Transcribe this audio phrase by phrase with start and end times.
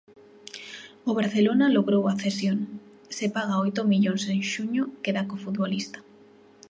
[1.09, 2.59] O Barcelona logrou a cesión,
[3.17, 5.99] se paga oito millóns en xuño queda co futbolista.